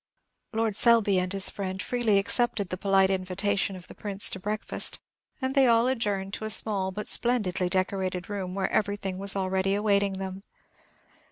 Lord 0.51 0.75
Selby 0.75 1.19
and 1.19 1.31
his 1.31 1.51
friend 1.51 1.79
freely 1.79 2.17
accepted 2.17 2.69
the 2.69 2.75
polite 2.75 3.11
invitation 3.11 3.75
of 3.75 3.87
the 3.87 3.93
Prince 3.93 4.31
to 4.31 4.39
breakfast, 4.39 4.97
and 5.39 5.53
they 5.53 5.67
all 5.67 5.85
adjourned 5.85 6.33
to 6.33 6.45
a 6.45 6.49
small 6.49 6.89
but 6.89 7.05
splendidly 7.07 7.69
decorated 7.69 8.27
room, 8.27 8.55
where 8.55 8.71
everything 8.71 9.19
was 9.19 9.35
already 9.35 9.75
awaiting 9.75 10.17
them. 10.17 10.41